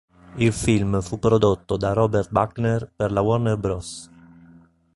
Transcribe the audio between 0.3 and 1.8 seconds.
Il film fu prodotto